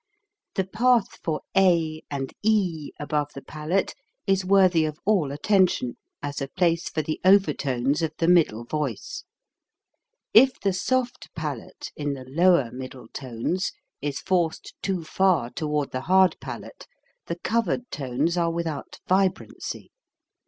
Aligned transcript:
The 0.55 0.63
path 0.65 1.19
for 1.23 1.41
a 1.55 2.01
and 2.09 2.33
e 2.41 2.89
above 2.99 3.33
the 3.35 3.41
palate 3.43 3.93
is 4.25 4.43
worthy 4.43 4.83
of 4.83 4.97
all 5.05 5.31
attention 5.31 5.95
as 6.23 6.41
a 6.41 6.47
place 6.47 6.89
for 6.89 7.03
the 7.03 7.19
over 7.23 7.53
tones 7.53 8.01
of 8.01 8.11
the 8.17 8.27
middle 8.27 8.63
voice. 8.65 9.25
If 10.33 10.59
the 10.59 10.73
soft 10.73 11.31
palate, 11.35 11.91
in 11.95 12.15
the 12.15 12.25
lower 12.27 12.71
middle 12.71 13.09
tones, 13.09 13.73
is 14.01 14.19
forced 14.19 14.73
too 14.81 15.03
far 15.03 15.51
toward 15.51 15.91
the 15.91 16.01
hard 16.01 16.35
palate, 16.39 16.87
the 17.27 17.35
covered 17.37 17.91
tones 17.91 18.37
are 18.39 18.49
without 18.51 18.99
vibrancy. 19.07 19.91